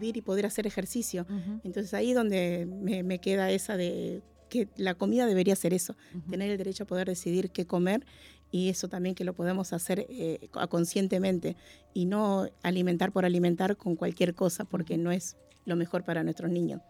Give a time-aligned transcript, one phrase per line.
[0.00, 1.26] vivir y poder hacer ejercicio.
[1.62, 5.94] Entonces ahí donde me, me, queda esa de que la comida debería ser eso,
[6.28, 8.04] tener el derecho a poder decidir qué comer
[8.50, 11.56] y eso también que lo podemos hacer eh, conscientemente
[11.94, 16.50] y no alimentar por alimentar con cualquier cosa porque no es lo mejor para nuestros
[16.50, 16.80] niños.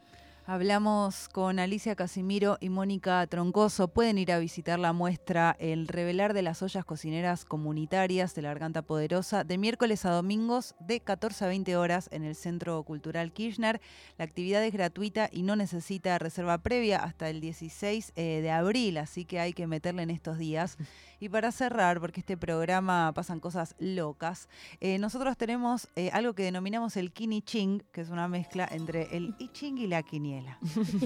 [0.47, 3.89] Hablamos con Alicia Casimiro y Mónica Troncoso.
[3.89, 8.49] Pueden ir a visitar la muestra El Revelar de las Ollas Cocineras Comunitarias de la
[8.49, 13.33] Garganta Poderosa de miércoles a domingos de 14 a 20 horas en el Centro Cultural
[13.33, 13.81] Kirchner.
[14.19, 18.97] La actividad es gratuita y no necesita reserva previa hasta el 16 eh, de abril,
[18.97, 20.79] así que hay que meterle en estos días.
[21.21, 24.49] Y para cerrar, porque este programa pasan cosas locas,
[24.81, 29.15] eh, nosotros tenemos eh, algo que denominamos el Kini Ching, que es una mezcla entre
[29.15, 30.59] el I Ching y la quiniela.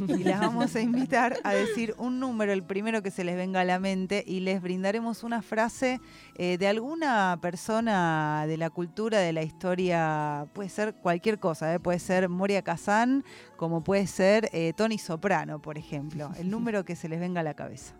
[0.09, 3.60] Y las vamos a invitar a decir un número, el primero que se les venga
[3.60, 6.00] a la mente, y les brindaremos una frase
[6.37, 11.98] eh, de alguna persona de la cultura, de la historia, puede ser cualquier cosa, puede
[11.98, 13.24] ser Moria Kazan,
[13.56, 17.55] como puede ser Tony Soprano, por ejemplo, el número que se les venga a la
[17.55, 17.94] cabeza.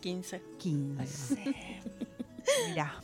[0.00, 0.42] 15.
[0.58, 1.54] 15.
[2.68, 2.94] Mira.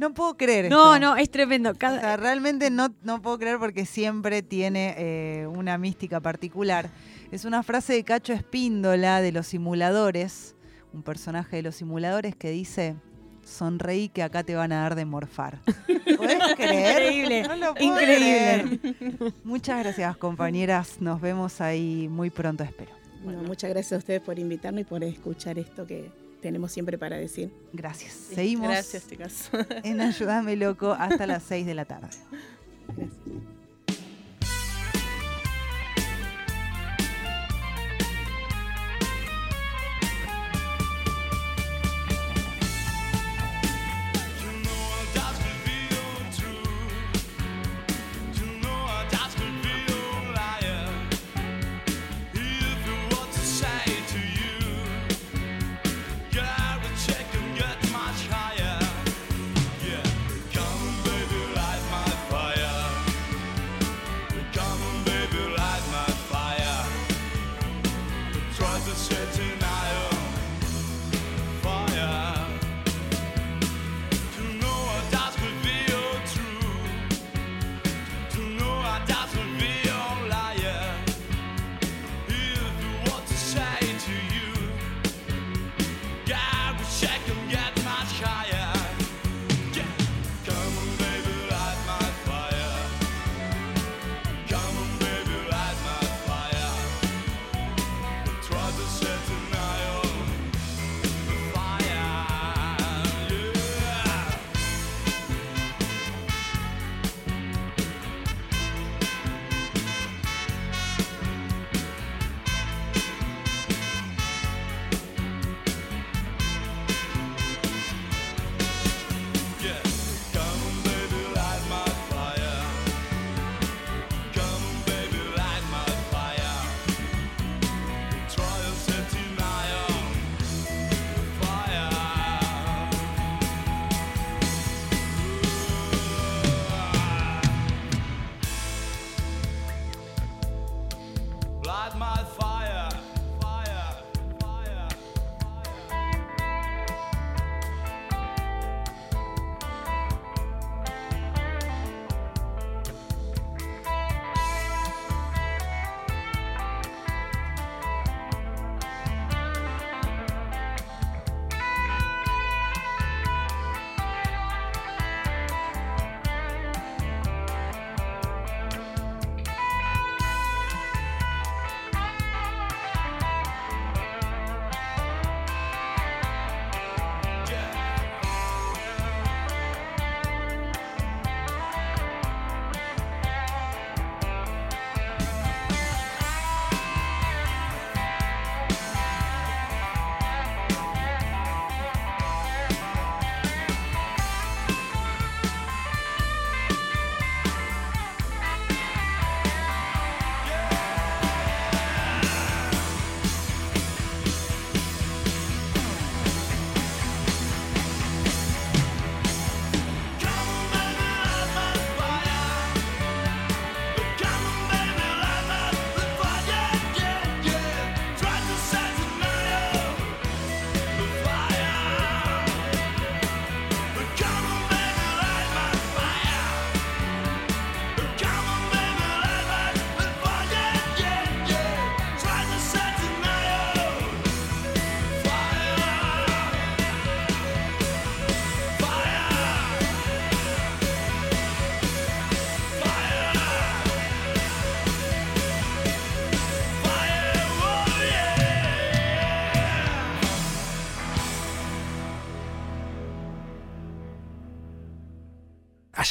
[0.00, 0.70] No puedo creer.
[0.70, 1.74] No, no, es tremendo.
[1.74, 6.88] realmente no, no puedo creer porque siempre tiene eh, una mística particular.
[7.30, 10.54] Es una frase de Cacho Espíndola de los simuladores,
[10.94, 12.96] un personaje de los simuladores que dice,
[13.44, 15.60] sonreí que acá te van a dar de morfar.
[16.16, 17.12] ¿Puedes creer?
[17.12, 17.46] Increíble.
[17.78, 19.32] increíble.
[19.44, 24.82] Muchas gracias compañeras, nos vemos ahí muy pronto, espero muchas gracias a ustedes por invitarnos
[24.82, 27.50] y por escuchar esto que tenemos siempre para decir.
[27.72, 28.12] Gracias.
[28.12, 29.50] Seguimos gracias, chicas.
[29.82, 32.08] en Ayúdame Loco hasta las 6 de la tarde.
[32.96, 33.49] Gracias.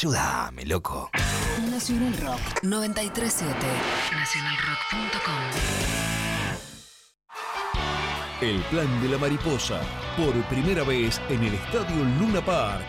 [0.00, 1.10] Ayúdame, loco.
[1.70, 3.54] Nacional Rock 937.
[4.14, 5.42] Nacionalrock.com.
[8.40, 9.78] El plan de la mariposa,
[10.16, 12.86] por primera vez en el Estadio Luna Park.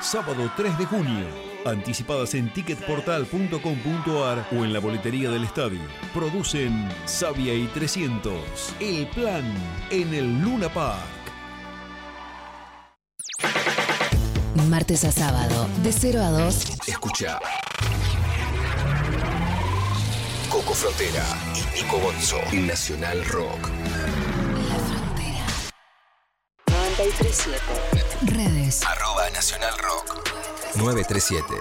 [0.00, 1.26] Sábado 3 de junio.
[1.66, 5.80] Anticipadas en ticketportal.com.ar o en la boletería del estadio.
[6.14, 8.76] Producen Sabia y 300.
[8.78, 9.52] El plan
[9.90, 11.21] en el Luna Park.
[14.72, 16.78] Martes a sábado, de 0 a 2.
[16.86, 17.38] Escucha.
[20.48, 22.38] Coco Frontera y Nico Bonzo.
[22.52, 23.68] Nacional Rock.
[24.70, 25.44] La Frontera.
[26.68, 27.58] 937.
[28.22, 28.82] Redes.
[28.82, 30.30] Arroba Nacional Rock.
[30.76, 31.54] 937.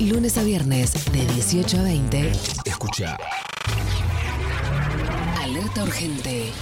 [0.00, 2.32] Lunes a viernes, de 18 a 20.
[2.66, 3.16] Escucha.
[5.40, 6.52] Alerta urgente.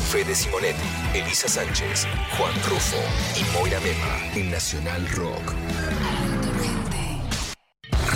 [0.00, 2.06] Fede Simonetti, Elisa Sánchez,
[2.36, 2.96] Juan Rufo
[3.36, 4.34] y Moira Mema.
[4.34, 5.54] En Nacional Rock.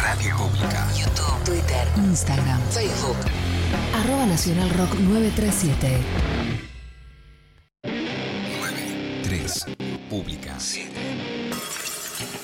[0.03, 0.89] Radio Pública.
[0.97, 3.17] YouTube, Twitter, Instagram, Facebook.
[3.95, 5.99] Arroba Nacional Rock 937.
[7.85, 9.67] 9, 3,
[10.09, 10.57] Pública.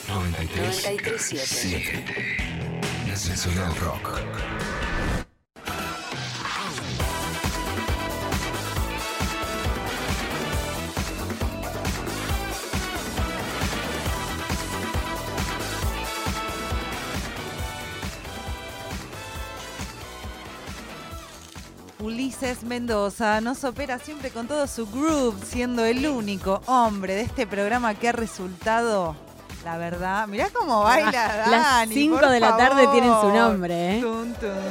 [0.09, 2.05] 93, 7.
[3.07, 4.76] Nacional Rock.
[22.47, 27.45] Ulises Mendoza nos opera siempre con todo su groove, siendo el único hombre de este
[27.45, 29.17] programa que ha resultado,
[29.65, 31.51] la verdad, mirá cómo baila Dani.
[31.51, 32.93] Las 5 por de la tarde favor.
[32.93, 34.05] tienen su nombre, ¿eh?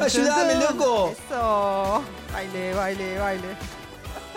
[0.02, 1.12] ¡Ayúdame, loco!
[1.28, 2.02] Eso.
[2.32, 3.48] Baile, baile, baile.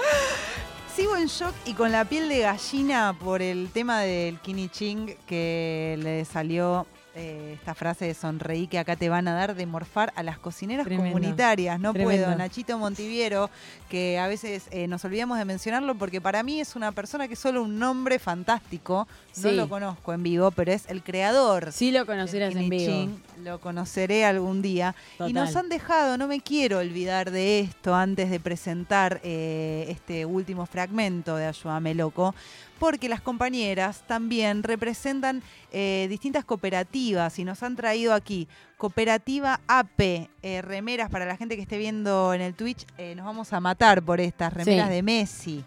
[0.96, 5.14] Sigo en shock y con la piel de gallina por el tema del Kini Ching
[5.28, 6.88] que le salió
[7.18, 10.38] eh, esta frase de sonreí que acá te van a dar de morfar a las
[10.38, 11.12] cocineras Tremendo.
[11.12, 11.80] comunitarias.
[11.80, 12.24] No Tremendo.
[12.24, 12.38] puedo.
[12.38, 13.50] Nachito Montiviero,
[13.88, 17.34] que a veces eh, nos olvidamos de mencionarlo porque para mí es una persona que
[17.34, 19.08] es solo un nombre fantástico.
[19.42, 21.72] No lo conozco en vivo, pero es el creador.
[21.72, 23.08] Sí lo conocerás en vivo.
[23.42, 24.94] Lo conoceré algún día.
[25.26, 30.24] Y nos han dejado, no me quiero olvidar de esto antes de presentar eh, este
[30.24, 32.34] último fragmento de Ayúdame Loco,
[32.78, 35.42] porque las compañeras también representan
[35.72, 40.00] eh, distintas cooperativas y nos han traído aquí Cooperativa AP,
[40.42, 43.58] eh, remeras para la gente que esté viendo en el Twitch, eh, nos vamos a
[43.60, 44.94] matar por estas remeras Sí.
[44.94, 45.64] de Messi.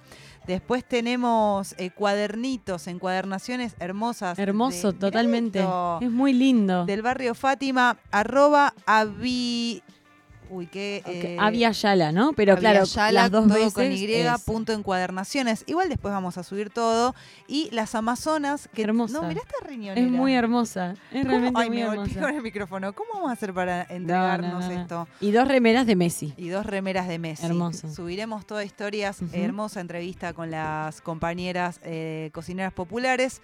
[0.47, 4.39] Después tenemos eh, cuadernitos, encuadernaciones hermosas.
[4.39, 5.59] Hermoso, de- totalmente.
[5.59, 6.85] esto Es muy lindo.
[6.85, 9.83] del barrio Fátima, arroba avi...
[10.51, 11.01] Uy, qué...
[11.05, 12.33] Ok, eh, Avia Yala, ¿no?
[12.33, 14.03] Pero claro, Aviala, las dos todo veces con Y,
[14.35, 15.63] es- punto encuadernaciones.
[15.65, 17.15] Igual después vamos a subir todo.
[17.47, 18.81] Y las Amazonas, que...
[18.83, 19.13] Hermosa.
[19.21, 19.99] No, mirá esta riñonera.
[20.05, 20.95] es muy hermosa.
[21.11, 21.29] Es ¿Cómo?
[21.31, 22.21] realmente Ay, muy me golpeé hermosa.
[22.21, 22.93] con el micrófono.
[22.93, 24.81] ¿Cómo vamos a hacer para No, no, entregarnos no, no.
[24.81, 25.07] esto?
[25.21, 26.33] Y dos remeras de Messi.
[26.35, 27.45] Y dos remeras de Messi.
[27.45, 27.89] Hermoso.
[27.93, 33.41] Subiremos todas historias, hermosa entrevista con las compañeras eh, cocineras populares.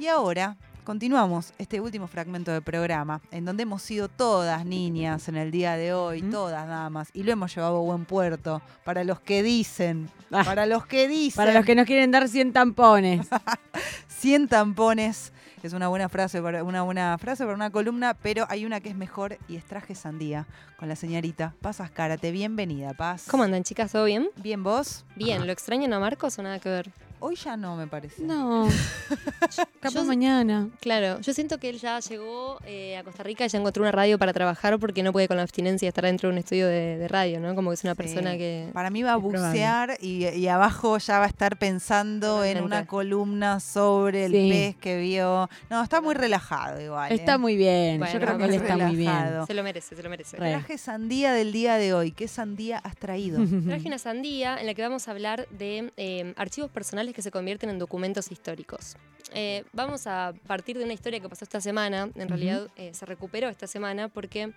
[0.00, 0.56] Y ahora
[0.88, 5.76] continuamos este último fragmento del programa, en donde hemos sido todas niñas en el día
[5.76, 8.62] de hoy, todas damas, y lo hemos llevado a buen puerto.
[8.84, 12.26] Para los que dicen, Ah, para los que dicen, para los que nos quieren dar
[12.26, 13.28] 100 tampones.
[14.08, 15.34] 100 tampones.
[15.62, 18.88] Es una buena frase para una buena frase para una columna, pero hay una que
[18.88, 20.46] es mejor y es traje sandía
[20.78, 22.30] con la señorita Paz Ascárate.
[22.30, 23.26] Bienvenida, Paz.
[23.30, 23.92] ¿Cómo andan, chicas?
[23.92, 24.30] ¿Todo bien?
[24.36, 25.04] Bien, vos.
[25.16, 26.90] Bien, ¿lo extrañan a Marcos o nada que ver?
[27.20, 28.22] Hoy ya no me parece.
[28.22, 28.68] No.
[29.80, 30.68] Capaz mañana.
[30.80, 33.92] Claro, yo siento que él ya llegó eh, a Costa Rica y ya encontró una
[33.92, 36.98] radio para trabajar porque no puede con la abstinencia estar dentro de un estudio de,
[36.98, 37.54] de radio, ¿no?
[37.54, 37.96] Como que es una Sí.
[37.98, 38.70] persona que...
[38.72, 42.86] Para mí va a bucear y, y abajo ya va a estar pensando en una
[42.86, 44.50] columna sobre el Sí.
[44.50, 45.48] pez que vio.
[45.70, 47.10] No, está muy relajado igual.
[47.12, 47.38] Está ¿eh?
[47.38, 47.98] muy bien.
[47.98, 49.46] Bueno, Yo creo que él está muy bien.
[49.46, 50.36] Se lo merece, se lo merece.
[50.36, 50.50] Re.
[50.50, 52.12] Traje sandía del día de hoy.
[52.12, 53.40] ¿Qué sandía has traído?
[53.66, 57.30] Traje una sandía en la que vamos a hablar de eh, archivos personales que se
[57.30, 58.96] convierten en documentos históricos.
[59.34, 63.04] Eh, vamos a partir de una historia que pasó esta semana, en realidad eh, se
[63.04, 64.52] recuperó esta semana porque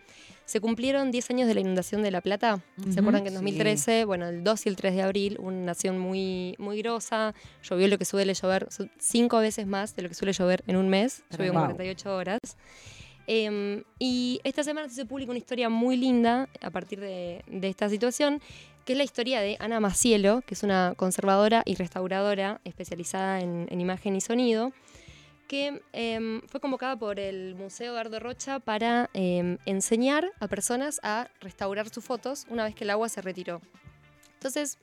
[0.46, 2.64] se cumplieron 10 años de la inundación de La Plata.
[2.90, 3.42] ¿Se acuerdan que en sí.
[3.42, 7.88] 2013, bueno, el 2 y el 3 de abril, una nación muy, muy grosa, llovió
[7.88, 11.24] lo que suele llover, cinco veces más de lo que suele llover en un mes,
[11.32, 11.76] llovió Tremendo.
[11.76, 12.40] 48 horas.
[13.28, 17.70] Em, y esta semana se hizo pública una historia muy linda a partir de, de
[17.70, 18.42] esta situación,
[18.86, 23.68] que es la historia de Ana Macielo, que es una conservadora y restauradora especializada en,
[23.70, 24.74] en imagen y sonido,
[25.48, 31.28] que em, fue convocada por el Museo Eduardo Rocha para em, enseñar a personas a
[31.42, 33.62] restaurar sus fotos una vez que el agua se retiró.
[34.36, 34.78] Entonces,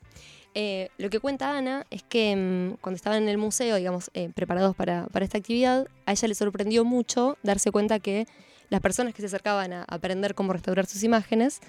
[0.55, 4.31] Eh, lo que cuenta Ana es que mm, cuando estaban en el museo, digamos, eh,
[4.33, 8.25] preparados para, para esta actividad, a ella le sorprendió mucho darse cuenta que
[8.69, 11.59] las personas que se acercaban a aprender cómo restaurar sus imágenes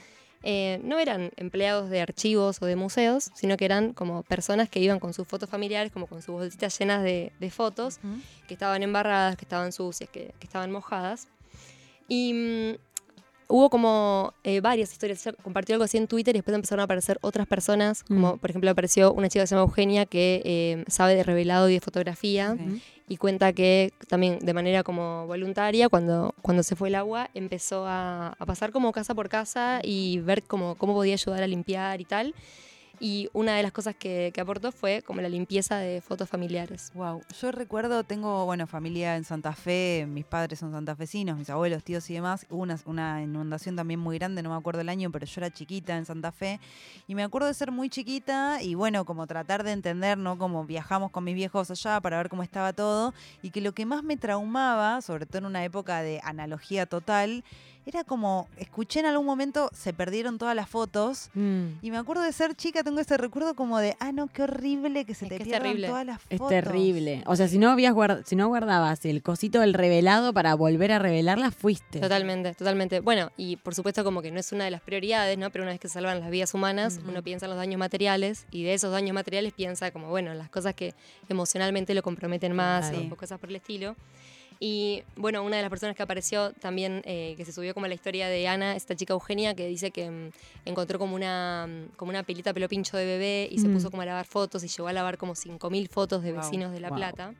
[0.42, 4.80] eh, no eran empleados de archivos o de museos, sino que eran como personas que
[4.80, 8.00] iban con sus fotos familiares, como con sus bolsitas llenas de, de fotos,
[8.49, 11.28] que estaban embarradas, que estaban sucias, que, que estaban mojadas.
[12.09, 12.90] Y mm,
[13.50, 15.26] hubo como eh, varias historias.
[15.26, 18.50] Ella compartió algo así en Twitter y después empezaron a aparecer otras personas, como por
[18.50, 21.80] ejemplo apareció una chica que se llama Eugenia que eh, sabe de revelado y de
[21.80, 22.56] fotografía
[23.10, 27.84] y cuenta que también de manera como voluntaria, cuando, cuando se fue el agua, empezó
[27.88, 32.04] a, pasar como casa por casa y ver cómo, cómo podía ayudar a limpiar y
[32.04, 32.36] tal.
[33.02, 36.92] Y una de las cosas que, aportó fue como la limpieza de fotos familiares.
[36.95, 41.83] Wow, yo recuerdo, tengo, bueno, familia en Santa Fe, mis padres son santafesinos, mis abuelos,
[41.83, 42.47] tíos y demás.
[42.50, 45.50] Hubo una, una inundación también muy grande, no me acuerdo el año, pero yo era
[45.50, 46.61] chiquita en Santa Fe.
[47.09, 50.37] Y me acuerdo de ser muy chiquita y bueno, como tratar de entender, ¿no?
[50.37, 53.14] Como viajamos con mis viejos allá para ver cómo estaba todo.
[53.42, 57.45] Y que lo que más me traumaba, sobre todo en una época de analogía total,
[57.87, 61.30] era como, escuché en algún momento, se perdieron todas las fotos.
[61.34, 61.64] Mm.
[61.82, 65.04] Y me acuerdo de ser chica, tengo ese recuerdo como de, ah, no, qué horrible
[65.04, 65.88] que se Es te que es pierdan terrible.
[65.88, 66.49] todas las Es fotos.
[66.50, 67.22] terrible.
[67.26, 70.92] O sea, si no habías guard- si no guardabas el cosito del revelado para volver
[70.92, 72.00] a revelarla, fuiste.
[72.00, 73.00] Totalmente, totalmente.
[73.00, 75.50] Bueno, y por supuesto como que no es una de las prioridades, ¿no?
[75.50, 78.46] Pero una vez que se salvan las vidas humanas, uno piensa en los daños materiales
[78.50, 80.94] y de esos daños materiales piensa como, bueno, en las cosas que
[81.28, 83.08] emocionalmente lo comprometen más Claro.
[83.10, 83.96] o cosas por el estilo.
[84.62, 87.88] Y bueno, una de las personas que apareció también, eh, que se subió como a
[87.88, 90.30] la historia de Ana, esta chica Eugenia, que dice que mm,
[90.66, 93.72] encontró como una, mm, como una pilita pelo pincho de bebé y se Mm.
[93.72, 96.72] puso como a lavar fotos y llegó a lavar como 5.000 fotos de Wow, vecinos
[96.72, 96.96] de La wow.
[96.98, 97.34] Plata.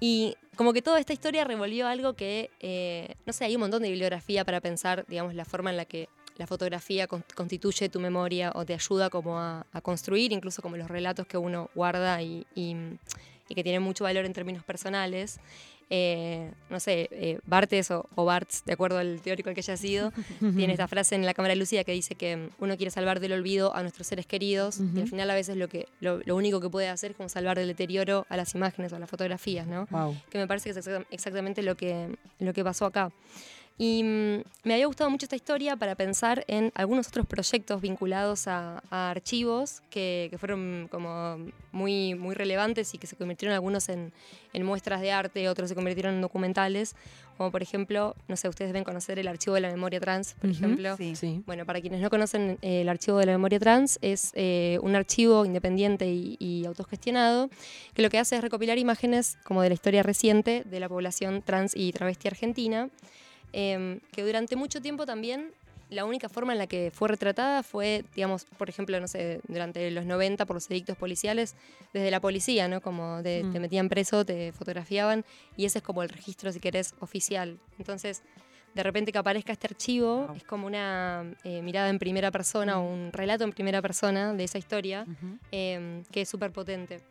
[0.00, 3.82] Y como que toda esta historia revolvió algo que, eh, no sé, hay un montón
[3.82, 6.08] de bibliografía para pensar, digamos, la forma en la que
[6.38, 10.78] la fotografía con- constituye tu memoria o te ayuda como a, a construir, incluso como
[10.78, 12.74] los relatos que uno guarda y, y-
[13.48, 15.38] y que tienen mucho valor en términos personales.
[15.94, 19.76] Eh, no sé, eh, Bartes o, o Bartz, de acuerdo al teórico al que haya
[19.76, 20.10] sido,
[20.56, 23.32] tiene esta frase en la cámara lúcida que dice que mm, uno quiere salvar del
[23.34, 26.60] olvido a nuestros seres queridos y al final a veces lo, que, lo, lo único
[26.62, 29.66] que puede hacer es como salvar del deterioro a las imágenes o a las fotografías,
[29.66, 29.86] ¿no?
[29.90, 30.16] Wow.
[30.30, 33.12] que me parece que es exacta- exactamente lo que, lo que pasó acá.
[33.78, 38.46] Y mm, me había gustado mucho esta historia para pensar en algunos otros proyectos vinculados
[38.46, 41.38] a, a archivos que, que fueron como
[41.72, 44.12] muy, muy relevantes y que se convirtieron algunos en,
[44.52, 46.94] en muestras de arte, otros se convirtieron en documentales,
[47.38, 50.50] como por ejemplo, no sé, ustedes deben conocer el Archivo de la Memoria Trans, por
[50.50, 50.58] Ujú.
[50.58, 50.96] ejemplo.
[50.96, 51.16] Sí.
[51.16, 51.42] Sí.
[51.46, 54.94] Bueno, para quienes no conocen eh, el Archivo de la Memoria Trans, es eh, un
[54.94, 57.48] archivo independiente y, y autogestionado
[57.94, 61.42] que lo que hace es recopilar imágenes como de la historia reciente de la población
[61.42, 62.90] trans y travesti argentina,
[63.52, 65.52] em, que durante mucho tiempo también
[65.90, 69.90] la única forma en la que fue retratada fue, digamos, por ejemplo, no sé, durante
[69.90, 71.54] los 90 por los edictos policiales,
[71.92, 72.80] desde la policía, ¿no?
[72.80, 73.62] Como de- te Mm.
[73.62, 75.22] metían preso, te fotografiaban
[75.54, 77.58] y ese es como el registro, si querés, oficial.
[77.78, 78.22] Entonces,
[78.74, 82.90] de repente que aparezca este archivo es como una eh, mirada en primera persona o
[82.90, 85.04] un relato en primera persona de esa historia
[85.50, 87.02] eh, que es súper potente.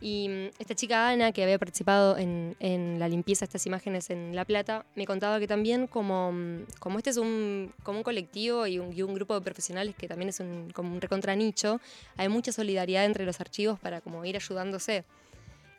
[0.00, 4.10] Y mm, esta chica Ana, que había participado en, en la limpieza de estas imágenes
[4.10, 8.04] en La Plata, me contaba que también como, mm, como este es un, como un
[8.04, 11.34] colectivo y un, y un grupo de profesionales que también es un, como un recontra
[11.34, 11.80] nicho,
[12.16, 15.04] hay mucha solidaridad entre los archivos para como ir ayudándose.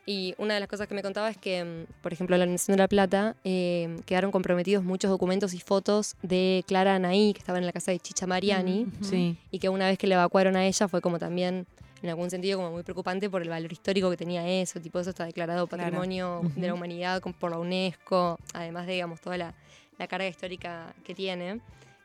[0.06, 2.46] Y una de las cosas que me contaba es que, mm, por ejemplo, en la
[2.46, 7.38] Nación de La Plata eh, quedaron comprometidos muchos documentos y fotos de Clara Anaí, que
[7.38, 9.36] estaba en la casa de Chicha Mariani, Sí.
[9.50, 11.66] y que una vez que la evacuaron a ella fue como también
[12.02, 15.10] en algún sentido como muy preocupante por el valor histórico que tenía eso, tipo eso
[15.10, 15.84] está declarado Claro.
[15.84, 19.54] patrimonio de la humanidad por la UNESCO, además de digamos toda la,
[19.98, 21.60] la carga histórica que tiene,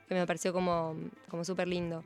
[0.07, 0.95] que me pareció como,
[1.29, 2.03] como súper lindo.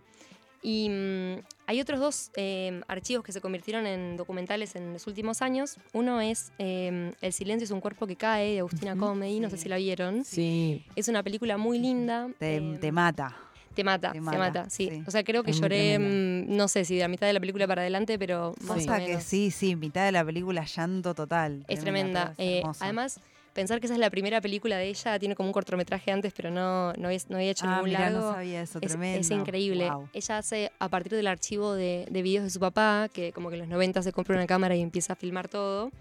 [0.62, 1.36] Y mm,
[1.68, 5.78] hay otros dos eh, archivos que se convirtieron en documentales en los últimos años.
[5.94, 9.06] Uno es eh, El silencio es un cuerpo que cae, de Agustina Ujú.
[9.06, 10.26] Comey, no sé si la vieron.
[10.26, 10.86] Sí.
[10.98, 12.30] Es una película muy linda.
[12.40, 13.38] Te, eh, te mata.
[13.80, 14.90] Te mata, Te te mata, sí.
[14.92, 15.04] sí.
[15.08, 17.40] O sea, creo que Es lloré, mm, no sé si de la mitad de la
[17.40, 21.14] película para adelante, pero más o Pasa que sí, sí, mitad de la película llanto
[21.16, 21.64] total.
[21.70, 23.22] Es Tremenda, es Eh, además,
[23.54, 26.52] pensar que esa es la primera película de ella, tiene como un cortometraje antes, pero
[26.52, 28.20] no, no, había, no había hecho ah, ningún mirá, largo.
[28.20, 29.20] no sabía eso, es, tremendo.
[29.22, 29.90] es increíble.
[30.14, 33.56] Ella hace, a partir del archivo de, de videos de su papá, que como que
[33.56, 35.92] en los 90 se compra una cámara y empieza a filmar todo,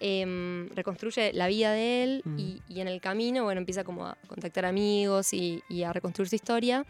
[0.00, 2.38] em, reconstruye la vida de él Mm.
[2.38, 6.28] y, y en el camino, bueno, empieza como a contactar amigos y, y a reconstruir
[6.28, 6.84] su historia.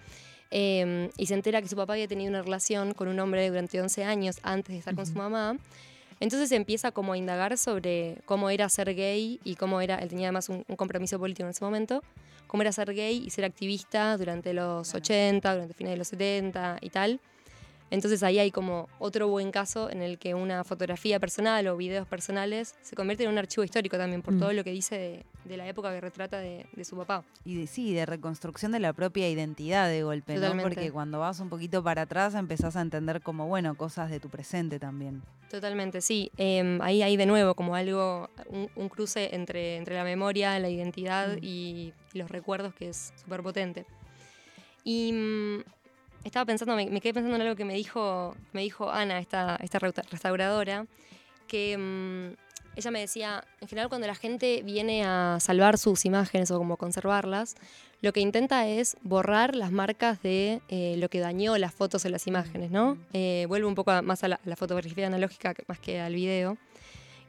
[0.50, 3.80] em, y se entera que su papá había tenido una relación con un hombre durante
[3.80, 5.56] 11 años antes de estar con su mamá.
[6.20, 10.28] Entonces empieza como a indagar sobre cómo era ser gay y cómo era, él tenía
[10.28, 12.04] además un, un compromiso político en ese momento,
[12.46, 16.78] cómo era ser gay y ser activista durante los 80, durante fines de los 70
[16.80, 17.18] y tal.
[17.90, 22.08] Entonces ahí hay como otro buen caso en el que una fotografía personal o videos
[22.08, 24.38] personales se convierte en un archivo histórico también por Mm.
[24.40, 27.22] todo lo que dice de, de la época que retrata de, de su papá.
[27.44, 30.56] Y de, sí, de reconstrucción de la propia identidad de golpe, ¿no?
[30.62, 34.28] Porque cuando vas un poquito para atrás empezás a entender como, bueno, cosas de tu
[34.28, 35.22] presente también.
[35.50, 36.32] Totalmente, sí.
[36.36, 40.68] Eh, ahí hay de nuevo como algo, un, un cruce entre, entre la memoria, la
[40.70, 41.38] identidad Mm.
[41.42, 43.86] y, y los recuerdos que es súper potente.
[44.82, 45.64] Y mm,
[46.24, 49.56] estaba pensando, me, me quedé pensando en algo que me dijo, me dijo Ana, esta,
[49.62, 50.86] esta restauradora,
[51.46, 52.34] que mm,
[52.76, 56.76] ella me decía, en general cuando la gente viene a salvar sus imágenes o como
[56.76, 57.54] conservarlas,
[58.00, 62.08] lo que intenta es borrar las marcas de eh, lo que dañó las fotos o
[62.08, 62.98] las imágenes, ¿no?
[63.12, 66.14] Eh, vuelvo un poco a- más a la, a la fotografía analógica más que al
[66.14, 66.58] video.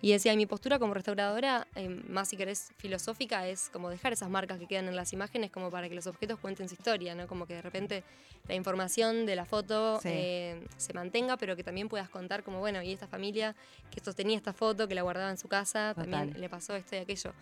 [0.06, 4.14] Y decía, y mi postura como restauradora, eh, más si querés filosófica, es como dejar
[4.14, 7.16] esas marcas que quedan en las imágenes como para que los objetos cuenten su historia,
[7.16, 7.26] ¿no?
[7.26, 8.04] Como que de repente
[8.48, 10.10] la información de la foto Sí.
[10.12, 13.56] eh, se mantenga, pero que también puedas contar como, bueno, y esta familia
[13.90, 17.00] que sostenía esta foto, que la guardaba en su casa, también le pasó esto y
[17.00, 17.34] aquello.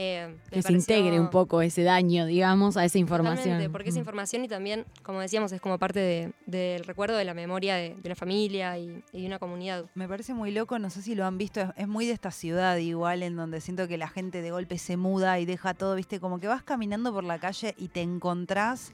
[0.00, 3.70] Eh, Que se integre un poco ese daño, digamos, a esa información.
[3.72, 7.34] Porque esa información y también, como decíamos, es como parte de- del recuerdo de la
[7.34, 9.86] memoria de, de una familia y, y de una comunidad.
[9.96, 12.30] Me parece muy loco, no sé si lo han visto, es, es muy de esta
[12.30, 15.96] ciudad igual, en donde siento que la gente de golpe se muda y deja todo,
[15.96, 18.92] viste, como que vas caminando por la calle y te encontrás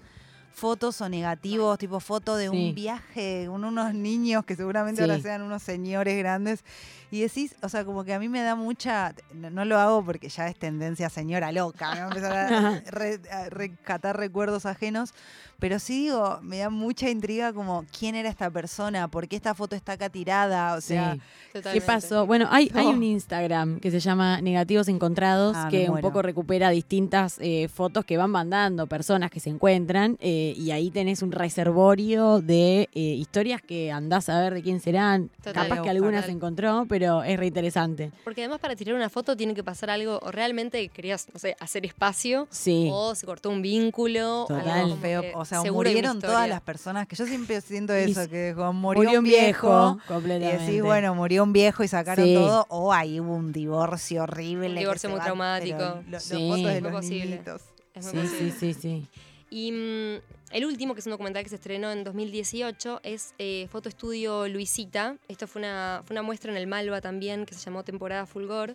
[0.55, 2.69] fotos o negativos, tipo foto de Sí.
[2.69, 5.11] un viaje con unos niños que seguramente Sí.
[5.11, 6.65] ahora sean unos señores grandes.
[7.11, 10.05] Y decís, o sea, como que a mí me da mucha, no, no lo hago
[10.05, 12.09] porque ya es tendencia señora loca, ¿no?
[12.09, 15.13] Empezar a, re- a rescatar recuerdos ajenos,
[15.61, 19.55] pero sí digo, me da mucha intriga como quién era esta persona, por qué esta
[19.55, 21.15] foto está acá tirada, o sea...
[21.53, 21.61] Sí.
[21.73, 22.27] ¿Qué pasó?
[22.27, 26.71] Bueno, hay, hay un Instagram que se llama Negativos Encontrados, Ah, que un poco recupera
[26.71, 31.33] distintas eh, fotos que van mandando personas que se encuentran eh, y ahí tenés un
[31.33, 35.29] reservorio de eh, historias que andás a ver de quién serán.
[35.43, 35.69] Total.
[35.69, 38.11] Capaz que algunas se encontró, pero es re interesante.
[38.25, 41.57] Porque además para tirar una foto tiene que pasar algo, o realmente querías, no sé,
[41.61, 42.89] hacer espacio, Sí.
[42.93, 44.69] o se cortó un vínculo, o Total.
[44.69, 45.23] algo feo.
[45.35, 49.19] O sea, murieron todas las personas que yo siempre siento Y eso, que como murió,
[49.19, 50.65] un viejo, y completamente.
[50.65, 52.35] decís, bueno, murió un viejo y sacaron Sí.
[52.35, 54.69] todo, o ahí hubo un divorcio horrible.
[54.69, 55.79] Un divorcio muy va- traumático.
[55.79, 56.49] lo- los Sí.
[56.49, 57.25] fotos de Es los posible.
[57.27, 57.63] niñitos.
[57.95, 58.51] Es muy Sí, posible.
[58.61, 59.07] sí, sí, sí.
[59.55, 63.69] Y mm, el último, que es un documental que se estrenó en 2018, es eh,
[63.71, 65.17] Foto Estudio Luisita.
[65.29, 68.75] Esto fue una, fue una muestra en el Malva también, que se llamó Temporada Fulgor.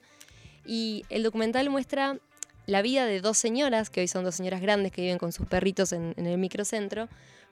[0.65, 2.17] Y el documental muestra
[2.65, 5.47] la vida de dos señoras, que hoy son dos señoras grandes que viven con sus
[5.47, 7.09] perritos en, en el microcentro,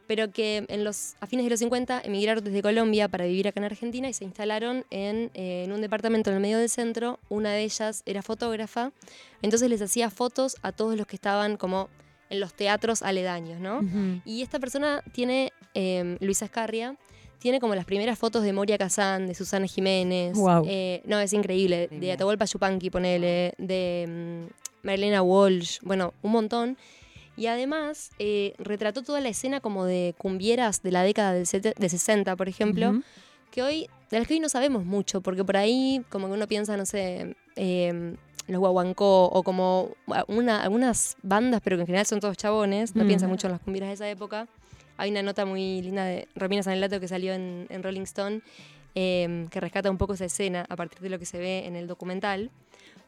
[0.08, 3.60] pero que en los, a fines de los 50 emigraron desde Colombia para vivir acá
[3.60, 7.20] en Argentina y se instalaron en, eh, en un departamento en el medio del centro.
[7.28, 8.94] Una de ellas era fotógrafa,
[9.42, 11.90] entonces les hacía fotos a todos los que estaban como
[12.30, 13.80] en los teatros aledaños, ¿no?
[13.80, 14.22] Ujú.
[14.26, 16.96] Y esta persona tiene, eh, Luisa Escarria,
[17.40, 20.36] tiene como las primeras fotos de Moria Kazán, de Susana Jiménez.
[20.36, 20.66] Guau.
[20.68, 21.88] eh, no, es increíble.
[21.92, 23.54] De Atahualpa Yupanqui, ponele.
[23.58, 24.48] De
[24.84, 25.80] Marilena Walsh.
[25.84, 26.78] Bueno, un montón.
[27.36, 31.90] Y además eh, retrató toda la escena como de cumbieras de la década del de
[31.90, 33.00] 60, por ejemplo,
[33.52, 36.48] que hoy, de las que hoy no sabemos mucho, porque por ahí como que uno
[36.48, 38.16] piensa, no sé, eh,
[38.48, 39.92] los guaguancó o como
[40.28, 43.08] una- algunas bandas, pero que en general son todos chabones, no Mm.
[43.08, 44.48] piensa mucho en las cumbieras de esa época.
[44.98, 48.42] Hay una nota muy linda de Romina Sanelato que salió en, en Rolling Stone
[48.96, 51.76] eh, que rescata un poco esa escena a partir de lo que se ve en
[51.76, 52.50] el documental.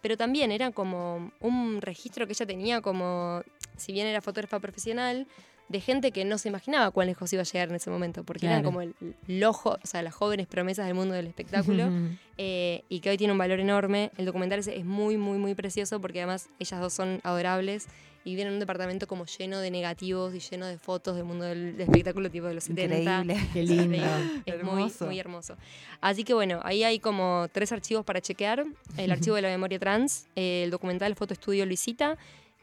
[0.01, 3.41] Pero también era como un registro que ella tenía como,
[3.75, 5.25] si bien era fotógrafa profesional,
[5.69, 8.47] de gente que no se imaginaba cuán lejos iba a llegar en ese momento, porque
[8.47, 8.65] eran Claro.
[8.69, 8.93] como el,
[9.27, 11.87] el ojo, o sea, las jóvenes promesas del mundo del espectáculo
[12.37, 14.11] eh, y que hoy tiene un valor enorme.
[14.17, 17.87] El documental ese es muy, muy, muy precioso porque además ellas dos son adorables
[18.25, 21.45] y viven en un departamento como lleno de negativos y lleno de fotos del mundo
[21.45, 22.97] del, del espectáculo tipo de los 70.
[23.21, 23.47] Increíble.
[23.53, 23.97] Qué lindo.
[24.45, 25.05] Es muy, Hermoso.
[25.05, 25.55] muy hermoso.
[26.01, 28.65] Así que bueno, ahí hay como tres archivos para chequear.
[28.97, 32.17] El archivo de la memoria trans, eh, el documental Foto Estudio Luisita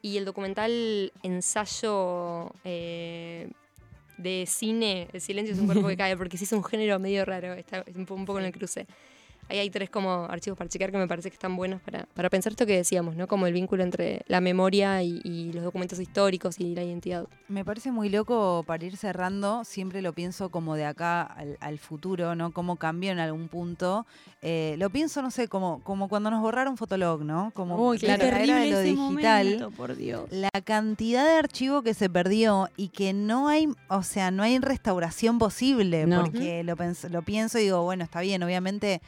[0.07, 3.49] y el documental Ensayo eh,
[4.19, 7.25] de Cine, El silencio es un cuerpo que cae, porque sí es un género medio
[7.25, 8.87] raro, está un, po- un poco en el cruce.
[9.49, 12.29] Ahí hay tres como archivos para chequear que me parece que están buenos para, para
[12.31, 13.29] pensar esto que decíamos, ¿no?
[13.29, 17.27] Como el vínculo entre la memoria y, y los documentos históricos y la identidad.
[17.49, 21.79] Me parece muy loco para ir cerrando, siempre lo pienso como de acá al, al
[21.79, 22.51] futuro, ¿no?
[22.53, 24.07] Cómo cambió en algún punto.
[24.43, 27.53] Eh, lo pienso, no sé, como, como cuando nos borraron Fotolog, ¿no?
[27.55, 28.97] Como Uy, la era de lo digital.
[28.97, 30.25] momento, por Dios.
[30.31, 34.59] La cantidad de archivo que se perdió y que no hay, o sea, no hay
[34.59, 36.23] restauración posible, No.
[36.25, 39.01] porque lo, pens- lo pienso y digo, bueno, está bien, obviamente,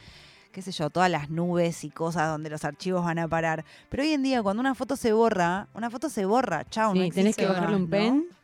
[0.53, 3.65] qué sé yo, todas las nubes y cosas donde los archivos van a parar.
[3.89, 7.03] Pero hoy en día, cuando una foto se borra, una foto se borra, chao, no
[7.03, 8.38] Sí, tenés existe que bajarle un ¿no?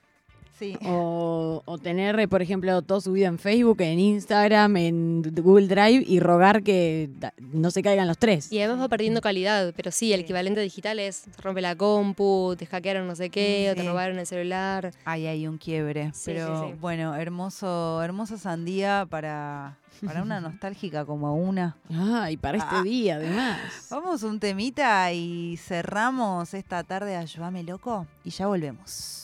[0.59, 0.77] Sí.
[0.87, 6.05] O, o tener, eh, por ejemplo, todo subido en Facebook, en Instagram, en Google Drive
[6.07, 7.11] y rogar que
[7.53, 8.53] no se caigan los tres.
[8.53, 12.55] Y además va perdiendo calidad, pero sí, el equivalente digital es se rompe la compu,
[12.57, 13.89] te hackearon no sé qué, o te Sí.
[13.89, 14.93] robaron el celular.
[15.05, 16.11] Ahí hay un quiebre.
[16.15, 16.79] Sí, pero sí, sí.
[16.81, 21.77] bueno, hermoso, hermosa sandía para, para una nostálgica como una.
[21.93, 22.83] Ay, para este Ah.
[22.85, 23.59] día, además.
[23.91, 29.23] Vamos un temita y cerramos esta tarde Ayúdame Loco y ya volvemos.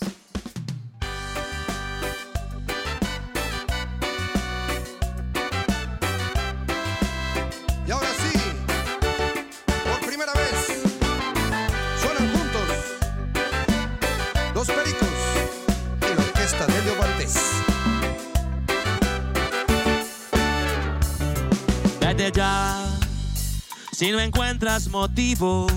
[24.01, 25.71] Si no encuentras motivos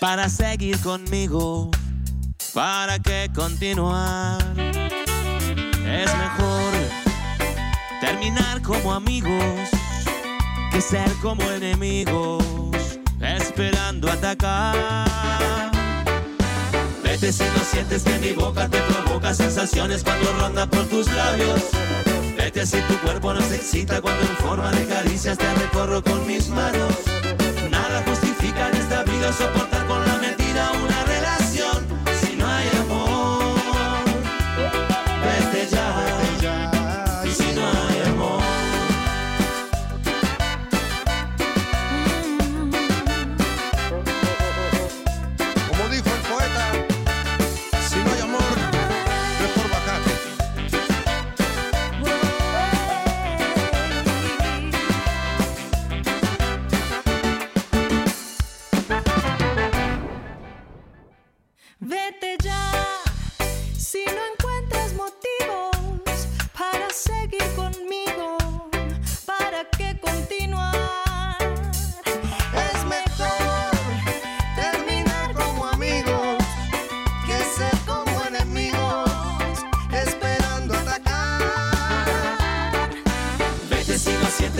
[0.00, 1.70] para seguir conmigo.
[2.52, 4.42] ¿Para qué continuar?
[4.58, 6.72] Es mejor
[8.00, 9.70] terminar como amigos
[10.72, 12.42] que ser como enemigos,
[13.20, 15.70] esperando atacar.
[17.04, 21.62] Vete si no sientes que mi boca te provoca sensaciones cuando ronda por tus labios.
[22.38, 26.48] Vete si tu cuerpo nos excita cuando en forma de caricias te recorro con mis
[26.48, 26.94] manos.
[27.68, 30.07] Nada justifica en esta vida soportar con la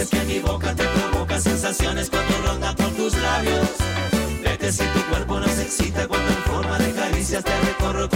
[0.09, 3.69] que mi boca te provoca sensaciones cuando ronda por tus labios.
[4.43, 8.09] Vete si tu cuerpo nos excita cuando en forma de caricias te recorro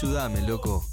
[0.00, 0.84] Ayúdame, loco.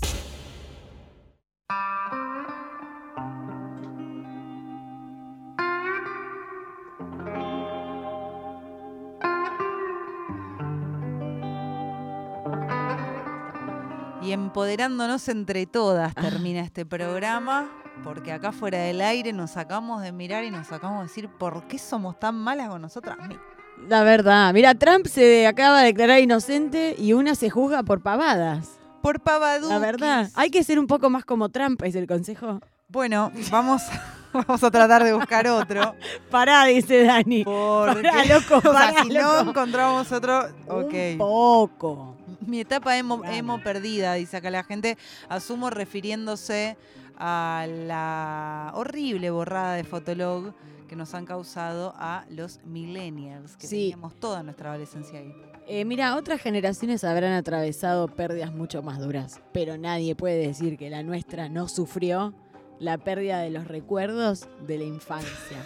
[14.23, 17.69] Y empoderándonos entre todas termina este programa,
[18.03, 21.67] porque acá fuera del aire nos sacamos de mirar y nos sacamos de decir por
[21.67, 23.45] qué somos tan malas con nosotras mismas.
[23.87, 24.51] La verdad.
[24.51, 28.74] Mira, Trump se acaba de declarar inocente y una se juzga por pavadas.
[29.05, 29.69] Por pavaduquis.
[29.69, 30.31] La verdad.
[30.33, 32.59] Hay que ser un poco más como Trump, es el consejo.
[32.87, 33.83] Bueno, vamos,
[34.33, 35.93] vamos a tratar de buscar otro.
[36.31, 37.43] Pará, dice Dani.
[37.43, 40.93] Porque, Pará, loco, o sea, pará, si no encontramos otro, ok.
[41.11, 42.17] Un poco.
[42.47, 44.97] Mi etapa emo, emo perdida, dice acá la gente.
[45.29, 46.75] Asumo refiriéndose
[47.15, 50.51] a la horrible borrada de Fotolog
[50.87, 53.89] que nos han causado a los millennials, que Sí.
[53.91, 55.31] teníamos toda nuestra adolescencia ahí.
[55.67, 60.89] Eh, mira, otras generaciones habrán atravesado pérdidas mucho más duras, pero nadie puede decir que
[60.91, 62.33] la nuestra no sufrió
[62.79, 65.57] la pérdida de los recuerdos de la infancia.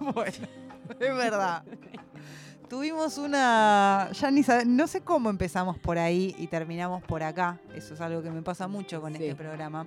[0.00, 0.30] Bueno,
[1.00, 1.64] es verdad.
[2.68, 4.10] Tuvimos una.
[4.12, 7.58] Ya ni sabe- no sé cómo empezamos por ahí y terminamos por acá.
[7.74, 9.24] Eso es algo que me pasa mucho con Sí.
[9.24, 9.86] este programa.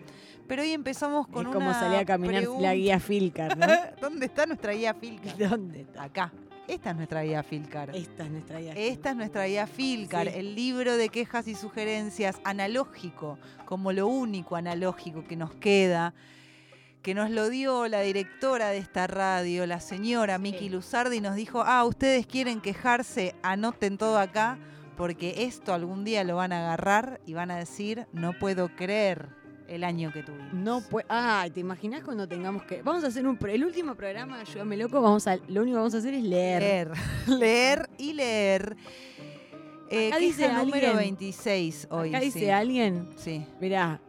[0.50, 1.54] Pero hoy empezamos con es una.
[1.54, 3.68] como salía a caminar la guía Filcar, ¿no?
[4.02, 5.32] ¿Dónde está nuestra guía Filca?
[5.40, 6.04] ¿Dónde está?
[6.04, 6.34] Acá.
[6.72, 7.94] Esta es nuestra guía Filcar.
[7.94, 8.72] Esta es nuestra guía.
[8.78, 10.40] Esta es nuestra guía Filcar, Sí.
[10.40, 16.14] el libro de quejas y sugerencias analógico, como lo único analógico que nos queda,
[17.02, 21.36] que nos lo dio la directora de esta radio, la señora Miki Luzardi, y nos
[21.36, 24.58] dijo, ah, ustedes quieren quejarse, anoten todo acá,
[24.96, 29.41] porque esto algún día lo van a agarrar y van a decir, no puedo creer
[29.72, 30.54] el año que tuvimos.
[30.54, 31.06] No puede.
[31.10, 32.82] Ay, ¿te imaginas cuando tengamos que.
[32.82, 33.38] Vamos a hacer un.
[33.48, 35.38] El último programa, Ayúdame Loco, vamos a.
[35.48, 36.62] Lo único que vamos a hacer es leer.
[36.62, 36.92] Leer,
[37.28, 38.76] leer y leer.
[39.90, 42.10] Eh, Acá dice número alguien- 26 hoy.
[42.10, 42.50] Acá dice sí.
[42.50, 43.08] alguien.
[43.18, 43.46] Sí.
[43.60, 44.00] Mirá,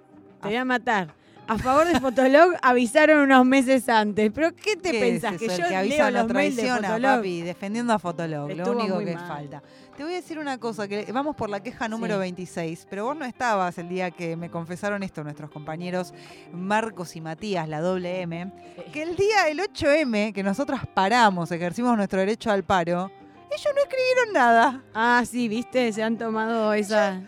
[0.40, 1.14] te voy a matar.
[1.48, 4.31] A favor de Fotolog avisaron unos meses antes.
[4.35, 5.35] ¿Pero qué te ¿Qué pensás?
[5.35, 7.16] es Que yo que leo los mails de Fotolog.
[7.16, 9.26] papi, defendiendo a Fotolog, lo único que mal.
[9.26, 9.62] falta.
[9.96, 12.20] Te voy a decir una cosa, que vamos por la queja número Sí.
[12.20, 16.14] 26, pero vos no estabas el día que me confesaron esto nuestros compañeros
[16.52, 18.50] Marcos y Matías, la doble M,
[18.92, 23.11] que el día, el 8M, que nosotros paramos, ejercimos nuestro derecho al paro,
[23.50, 24.83] ellos no escribieron nada.
[24.94, 27.20] Ah, sí, viste, se han tomado esa.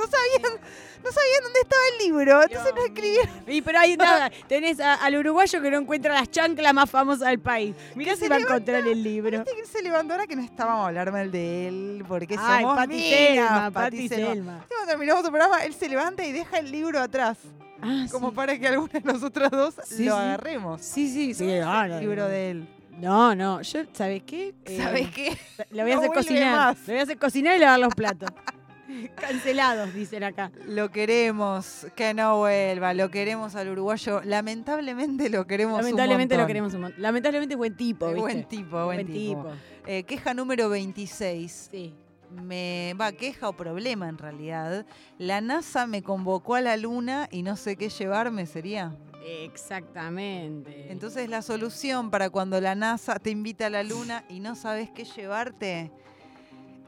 [0.00, 0.60] No sabían,
[1.04, 3.30] no sabían dónde estaba el libro, entonces no escribieron.
[3.46, 7.28] Y pero hay nada, tenés a- al uruguayo que no encuentra las chanclas más famosas
[7.28, 7.74] del país.
[7.94, 9.38] Mirá si va a encontrar el libro.
[9.44, 12.62] Viste que se levantó ahora que no estábamos a hablar mal de él, porque Ay,
[12.62, 14.26] somos Pati Selma, Pati Selma.
[14.32, 14.64] Selma.
[14.68, 17.36] Cuando terminamos el programa, él se levanta y deja el libro atrás.
[17.82, 20.20] Ah, como para que alguna de nosotras dos Sí, lo sí.
[20.20, 20.82] agarremos.
[20.82, 21.50] Sí, sí, sí.
[21.64, 22.68] Ah, el no, libro de él.
[22.98, 24.52] No, no, yo, ¿sabes qué?
[24.76, 25.38] ¿Sabes Eh, qué?
[25.70, 26.54] Lo voy a No hacer cocinar.
[26.56, 26.78] más.
[26.80, 28.28] Lo voy a hacer cocinar y lavar los platos.
[29.16, 30.50] Cancelados, dicen acá.
[30.66, 34.20] Lo queremos, que no vuelva, lo queremos al uruguayo.
[34.24, 37.02] Lamentablemente lo queremos Lamentablemente un lo queremos un montón.
[37.02, 38.20] Lamentablemente buen tipo, ¿viste?
[38.20, 39.46] Buen tipo, buen, tipo.
[39.86, 41.68] Eh, queja número 26.
[41.70, 41.94] Sí.
[42.30, 44.86] Me va, queja o problema en realidad.
[45.18, 48.96] La NASA me convocó a la luna y no sé qué llevarme sería.
[49.24, 50.90] Exactamente.
[50.90, 54.90] Entonces la solución para cuando la NASA te invita a la luna y no sabes
[54.90, 55.90] qué llevarte,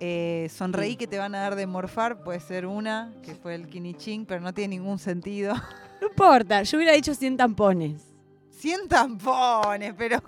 [0.01, 3.69] eh, sonreí que te van a dar de morfar, puede ser una, que fue el
[3.69, 5.55] quinichín, pero no tiene ningún sentido.
[6.03, 8.03] No importa, yo hubiera dicho 100 tampones.
[8.51, 10.21] 100 tampones, pero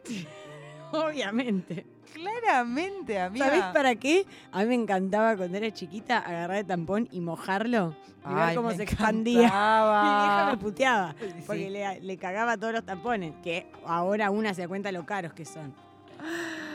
[0.92, 1.84] Obviamente.
[2.14, 3.46] claramente, amiga.
[3.46, 4.24] ¿Sabés para qué?
[4.52, 7.94] A mí me encantaba cuando era chiquita agarrar el tampón y mojarlo
[8.30, 9.48] y ver cómo se expandía.
[9.48, 10.02] encantaba.
[10.02, 11.44] Mi vieja me puteaba Sí.
[11.46, 15.34] porque le, le cagaba todos los tampones, que ahora una se da cuenta lo caros
[15.34, 15.74] que son.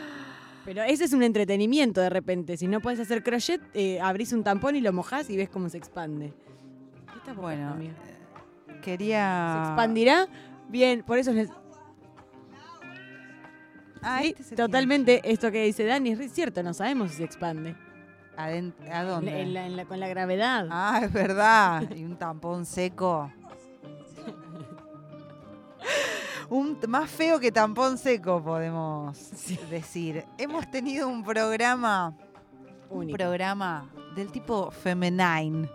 [0.66, 2.56] Pero ese es un entretenimiento de repente.
[2.58, 5.70] Si no puedes hacer crochet, eh, abrís un tampón y lo mojás y ves cómo
[5.70, 6.34] se expande.
[7.12, 7.94] ¿Qué estás Bueno, amiga?
[8.82, 9.54] Quería...
[9.64, 10.28] ¿Se expandirá?
[10.70, 11.50] Bien, por eso es
[14.04, 17.76] Ah, este totalmente esto que dice Dani es cierto, no sabemos si se expande.
[18.36, 19.42] Adent- ¿A dónde?
[19.42, 20.68] En la- en la- con la gravedad.
[20.72, 21.84] Ah, es verdad.
[21.96, 23.32] Y un tampón seco.
[26.52, 29.18] Un más feo que tampón seco, podemos
[29.70, 30.26] decir.
[30.38, 32.14] Hemos tenido un programa,
[32.90, 35.70] un programa del tipo feminine,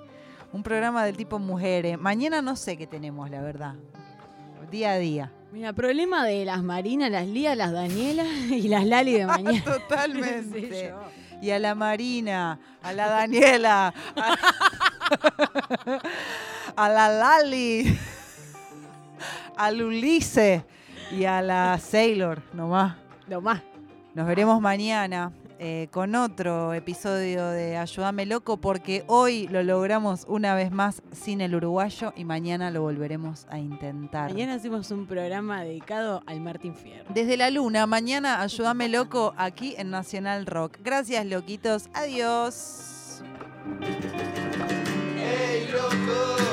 [0.52, 1.98] un programa del tipo mujeres.
[1.98, 3.74] Mañana no sé qué tenemos, la verdad.
[4.70, 5.32] Día a día.
[5.50, 9.64] Mira, problema de las Marinas, las Lías, las Daniela y las Lali de mañana.
[9.88, 10.92] Totalmente.
[11.40, 14.36] Sí, y a la Marina, a la Daniela, a,
[16.76, 17.98] a la Lali,
[19.56, 20.62] al Ulises
[21.10, 22.96] y a la Sailor, nomás.
[23.28, 23.62] Nomás.
[24.14, 30.54] Nos veremos mañana eh, con otro episodio de Ayúdame Loco porque hoy lo logramos una
[30.54, 34.32] vez más sin el uruguayo y mañana lo volveremos a intentar.
[34.32, 37.06] Mañana hacemos un programa dedicado al Martín Fierro.
[37.12, 40.78] Desde la luna, mañana Ayúdame Loco aquí en Nacional Rock.
[40.82, 41.88] Gracias, loquitos.
[41.94, 43.22] Adiós.
[45.16, 46.45] Hey, loco.